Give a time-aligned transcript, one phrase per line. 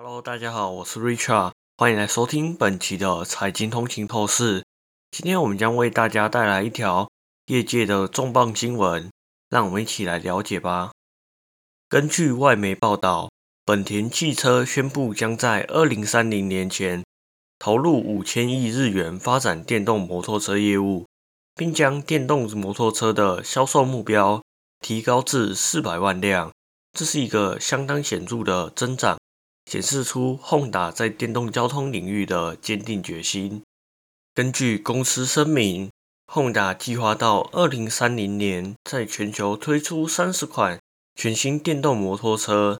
[0.00, 4.62] Hello，大家好，我是 Richard，欢迎来收听本期的财经通勤透视。
[5.10, 7.10] 今天我们将为大家带来一条
[7.46, 9.10] 业界的重磅新闻，
[9.50, 10.92] 让我们一起来了解吧。
[11.88, 13.28] 根据外媒报道，
[13.64, 17.02] 本田汽车宣布将在二零三零年前
[17.58, 21.06] 投入五千亿日元发展电动摩托车业务，
[21.56, 24.40] 并将电动摩托车的销售目标
[24.78, 26.52] 提高至四百万辆，
[26.92, 29.17] 这是一个相当显著的增长。
[29.68, 33.62] 显示出 Honda 在电动交通领域的坚定决心。
[34.32, 35.90] 根据公司声明
[36.26, 40.80] ，Honda 计划到2030年在全球推出30款
[41.14, 42.78] 全新电动摩托车，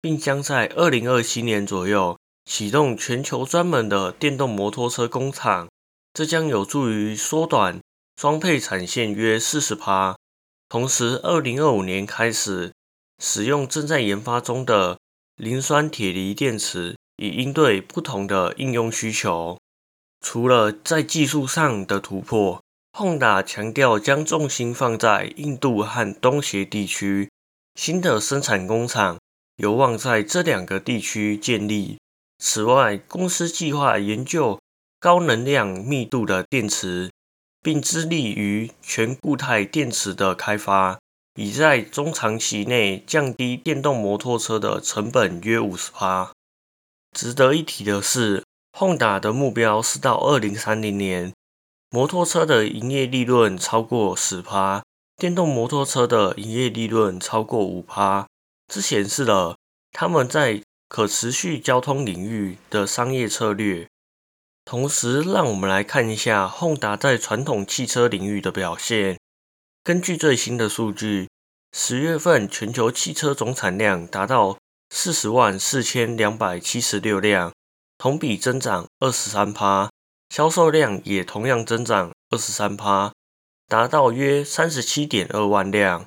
[0.00, 5.66] 并将在2027年左右启动全球专门的电动摩托车工厂。
[6.14, 7.80] 这将有助于缩短
[8.14, 10.14] 装配产线约40%。
[10.68, 12.72] 同时，2025年开始
[13.20, 14.98] 使用正在研发中的。
[15.38, 19.56] 磷酸铁锂电池以应对不同的应用需求。
[20.20, 22.60] 除了在技术上的突破
[22.92, 27.30] 碰打强调将重心放在印度和东协地区，
[27.76, 29.16] 新的生产工厂
[29.56, 31.98] 有望在这两个地区建立。
[32.38, 34.60] 此外，公司计划研究
[34.98, 37.12] 高能量密度的电池，
[37.62, 40.98] 并致力于全固态电池的开发。
[41.38, 46.32] 已在中长期内降低电动摩托车的成本约五十趴。
[47.16, 48.42] 值得一提的是
[48.76, 51.32] ，Honda 的目标是到二零三零年，
[51.90, 54.82] 摩托车的营业利润超过十趴，
[55.16, 58.26] 电动摩托车的营业利润超过五趴。
[58.66, 59.54] 这显示了
[59.92, 63.86] 他们在可持续交通领域的商业策略。
[64.64, 69.17] 同时，让我们来看一下 Honda 在传统汽车领域的表现。
[69.88, 71.30] 根据最新的数据，
[71.72, 74.58] 十月份全球汽车总产量达到
[74.90, 77.54] 四十万四千两百七十六辆，
[77.96, 79.88] 同比增长二十三趴，
[80.28, 83.14] 销售量也同样增长二十三趴，
[83.66, 86.04] 达到约三十七点二万辆。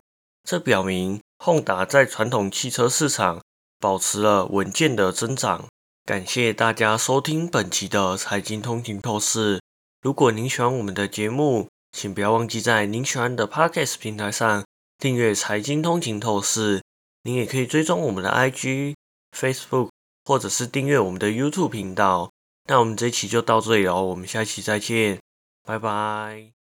[0.47, 3.41] 这表明，Honda 在传统汽车市场
[3.79, 5.65] 保持了稳健的增长。
[6.05, 9.59] 感谢大家收听本期的财经通勤透视。
[10.03, 14.65] 如果您喜欢我们的节目，请不要忘记在您喜欢的 Podcast 平台上
[14.97, 16.79] 订阅《财经通勤透视》。
[17.23, 18.95] 您也可以追踪我们的 IG、
[19.37, 19.89] Facebook，
[20.25, 22.31] 或者是订阅我们的 YouTube 频道。
[22.69, 25.19] 那我们这一期就到这里哦，我们下期再见，
[25.63, 26.60] 拜拜。